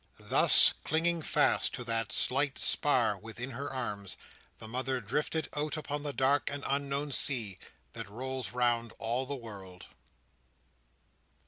[0.31, 4.17] Thus, clinging fast to that slight spar within her arms,
[4.57, 7.59] the mother drifted out upon the dark and unknown sea
[7.93, 9.85] that rolls round all the world.